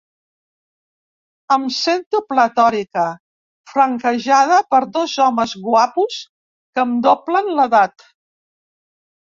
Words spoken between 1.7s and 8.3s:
sento pletòrica, flanquejada per dos homes guapos que em doblen l'edat.